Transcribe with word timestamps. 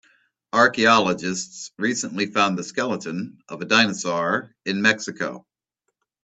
Archaeologists 0.53 1.69
recently 1.77 2.25
found 2.25 2.57
the 2.57 2.63
skeleton 2.63 3.37
of 3.49 3.61
a 3.61 3.65
dinosaur 3.65 4.55
in 4.65 4.81
Mexico. 4.81 5.45